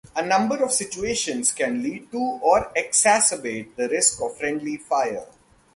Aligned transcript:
A 0.15 0.25
number 0.25 0.63
of 0.63 0.71
situations 0.71 1.51
can 1.51 1.83
lead 1.83 2.11
to 2.11 2.17
or 2.17 2.71
exacerbate 2.75 3.75
the 3.75 3.87
risk 3.87 4.19
of 4.19 4.35
friendly 4.35 4.77
fire. 4.77 5.27